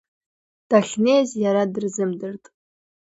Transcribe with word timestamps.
Дахьнеиз 0.69 1.29
иара 1.43 1.63
дырзымдырт. 1.73 2.43